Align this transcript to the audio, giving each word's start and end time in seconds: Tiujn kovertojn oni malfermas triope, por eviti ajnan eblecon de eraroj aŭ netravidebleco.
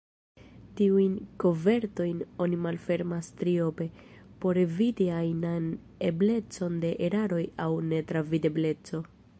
Tiujn 0.77 1.11
kovertojn 1.41 2.23
oni 2.45 2.59
malfermas 2.63 3.29
triope, 3.41 3.87
por 4.45 4.61
eviti 4.63 5.09
ajnan 5.19 5.69
eblecon 6.11 6.83
de 6.87 6.95
eraroj 7.09 7.43
aŭ 7.67 7.71
netravidebleco. 7.93 9.09